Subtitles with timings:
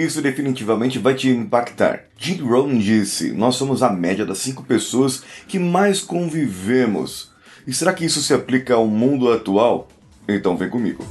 [0.00, 2.04] Isso definitivamente vai te impactar.
[2.16, 7.30] Jim Rohn disse: Nós somos a média das cinco pessoas que mais convivemos.
[7.66, 9.88] E será que isso se aplica ao mundo atual?
[10.26, 11.04] Então vem comigo.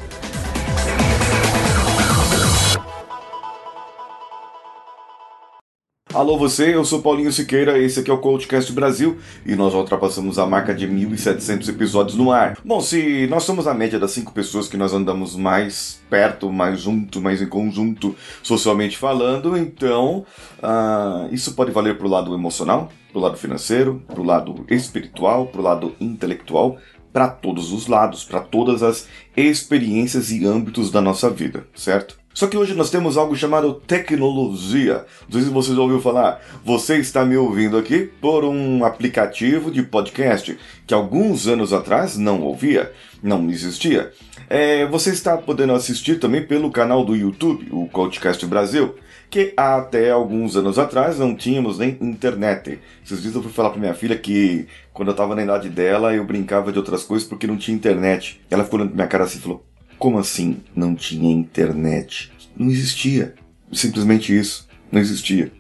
[6.20, 10.38] Alô você, eu sou Paulinho Siqueira, esse aqui é o Coachcast Brasil e nós ultrapassamos
[10.38, 12.57] a marca de 1.700 episódios no ar.
[12.61, 16.82] Bom, se nós somos a média das cinco pessoas que nós andamos mais perto, mais
[16.82, 18.13] junto, mais em conjunto,
[18.43, 20.25] socialmente falando, então
[20.61, 24.65] uh, isso pode valer para o lado emocional, para o lado financeiro, para o lado
[24.69, 26.77] espiritual, para o lado intelectual,
[27.13, 29.07] para todos os lados, para todas as
[29.38, 32.19] experiências e âmbitos da nossa vida, certo?
[32.39, 35.06] Só que hoje nós temos algo chamado tecnologia.
[35.28, 36.42] Não sei se você já ouviu falar.
[36.64, 42.42] Você está me ouvindo aqui por um aplicativo de podcast que alguns anos atrás não
[42.42, 44.14] ouvia, não existia.
[44.50, 48.95] É, você está podendo assistir também pelo canal do YouTube, o Coachcast Brasil,
[49.30, 52.80] que até alguns anos atrás não tínhamos nem internet.
[53.06, 56.16] Esses dias eu fui falar para minha filha que quando eu estava na idade dela
[56.16, 58.39] eu brincava de outras coisas porque não tinha internet.
[58.50, 59.66] Ela ficou olhando pra minha cara assim e falou:
[60.00, 62.31] como assim não tinha internet?
[62.59, 63.33] Não existia.
[63.71, 64.67] Simplesmente isso.
[64.91, 65.52] Não existia.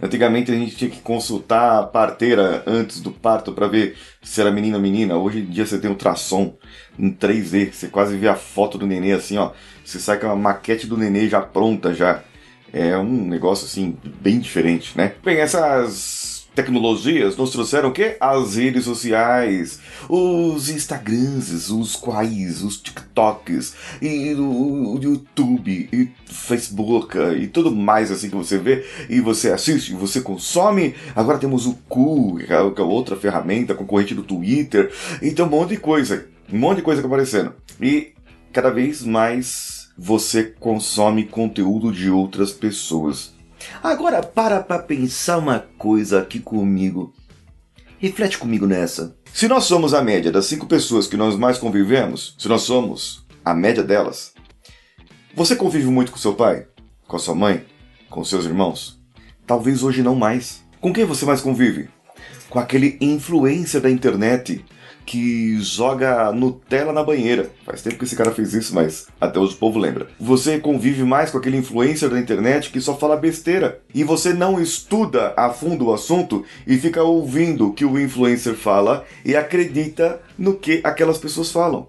[0.00, 4.52] Antigamente a gente tinha que consultar a parteira antes do parto para ver se era
[4.52, 5.16] menina ou menina.
[5.16, 6.56] Hoje em dia você tem ultrassom
[6.96, 7.72] em 3D.
[7.72, 9.50] Você quase vê a foto do nenê assim, ó.
[9.84, 12.22] Você sai com a maquete do nenê já pronta já.
[12.72, 15.14] É um negócio assim bem diferente, né?
[15.22, 18.16] Bem, essas tecnologias nos trouxeram o quê?
[18.20, 27.46] As redes sociais, os Instagrams, os quais, os TikToks, e o, YouTube, e Facebook, e
[27.46, 30.94] tudo mais assim que você vê, e você assiste, você consome.
[31.14, 35.70] Agora temos o Cu, que é, é outra ferramenta concorrente do Twitter, então um monte
[35.70, 37.54] de coisa, um monte de coisa aparecendo.
[37.80, 38.12] E
[38.52, 43.32] cada vez mais você consome conteúdo de outras pessoas.
[43.82, 47.12] Agora para pra pensar uma coisa aqui comigo.
[47.98, 49.16] Reflete comigo nessa.
[49.32, 53.24] Se nós somos a média das cinco pessoas que nós mais convivemos, se nós somos
[53.44, 54.34] a média delas,
[55.34, 56.66] você convive muito com seu pai?
[57.06, 57.64] Com a sua mãe?
[58.10, 59.00] Com seus irmãos?
[59.46, 60.62] Talvez hoje não mais.
[60.80, 61.88] Com quem você mais convive?
[62.50, 64.64] Com aquele influencer da internet
[65.04, 67.50] que joga Nutella na banheira.
[67.64, 70.08] Faz tempo que esse cara fez isso, mas até hoje o povo lembra.
[70.18, 73.80] Você convive mais com aquele influencer da internet que só fala besteira.
[73.94, 78.54] E você não estuda a fundo o assunto e fica ouvindo o que o influencer
[78.54, 81.86] fala e acredita no que aquelas pessoas falam.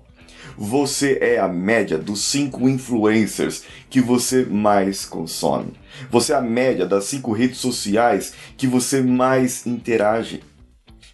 [0.58, 5.74] Você é a média dos cinco influencers que você mais consome.
[6.12, 10.44] Você é a média das cinco redes sociais que você mais interage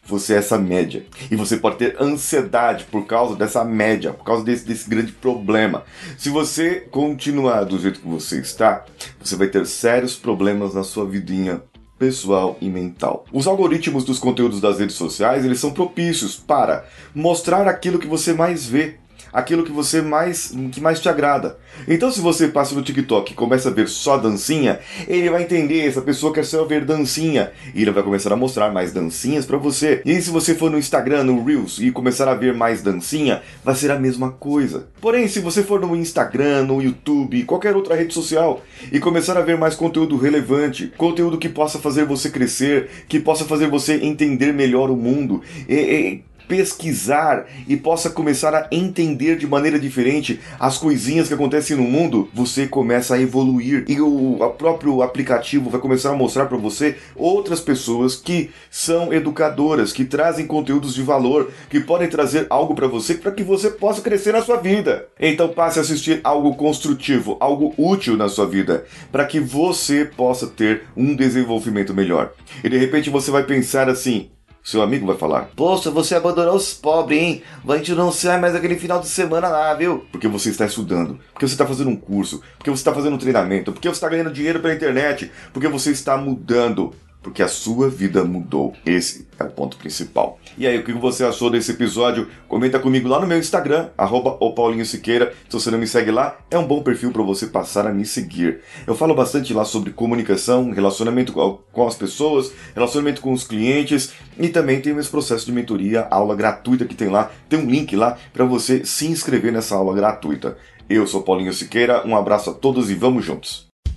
[0.09, 1.05] você é essa média.
[1.29, 5.83] E você pode ter ansiedade por causa dessa média, por causa desse, desse grande problema.
[6.17, 8.85] Se você continuar do jeito que você está,
[9.21, 11.61] você vai ter sérios problemas na sua vidinha
[11.97, 13.25] pessoal e mental.
[13.31, 18.33] Os algoritmos dos conteúdos das redes sociais, eles são propícios para mostrar aquilo que você
[18.33, 18.95] mais vê
[19.31, 21.57] aquilo que você mais que mais te agrada.
[21.87, 25.87] Então, se você passa no TikTok e começa a ver só dancinha, ele vai entender
[25.87, 29.57] essa pessoa quer só ver dancinha e ele vai começar a mostrar mais dancinhas para
[29.57, 30.01] você.
[30.05, 33.75] E se você for no Instagram, no Reels e começar a ver mais dancinha, vai
[33.75, 34.87] ser a mesma coisa.
[35.01, 39.41] Porém, se você for no Instagram, no YouTube, qualquer outra rede social e começar a
[39.41, 44.53] ver mais conteúdo relevante, conteúdo que possa fazer você crescer, que possa fazer você entender
[44.53, 50.79] melhor o mundo, e, e pesquisar e possa começar a entender de maneira diferente as
[50.79, 56.09] coisinhas que acontecem no mundo, você começa a evoluir e o próprio aplicativo vai começar
[56.09, 61.79] a mostrar para você outras pessoas que são educadoras, que trazem conteúdos de valor, que
[61.79, 65.07] podem trazer algo para você para que você possa crescer na sua vida.
[65.19, 70.47] Então passe a assistir algo construtivo, algo útil na sua vida, para que você possa
[70.47, 72.33] ter um desenvolvimento melhor.
[72.63, 74.31] E de repente você vai pensar assim:
[74.63, 77.43] seu amigo vai falar: Poxa, você abandonou os pobres, hein?
[77.67, 80.05] A gente não sai mais aquele final de semana lá, viu?
[80.11, 83.19] Porque você está estudando, porque você está fazendo um curso, porque você está fazendo um
[83.19, 87.89] treinamento, porque você está ganhando dinheiro pela internet, porque você está mudando porque a sua
[87.89, 88.73] vida mudou.
[88.85, 90.39] Esse é o ponto principal.
[90.57, 92.27] E aí, o que você achou desse episódio?
[92.47, 94.37] Comenta comigo lá no meu Instagram, arroba
[94.85, 95.33] Siqueira.
[95.47, 98.05] Se você não me segue lá, é um bom perfil para você passar a me
[98.05, 98.59] seguir.
[98.85, 104.49] Eu falo bastante lá sobre comunicação, relacionamento com as pessoas, relacionamento com os clientes e
[104.49, 107.31] também tem esse processo de mentoria, aula gratuita que tem lá.
[107.47, 110.57] Tem um link lá para você se inscrever nessa aula gratuita.
[110.89, 113.68] Eu sou Paulinho Siqueira, um abraço a todos e vamos juntos!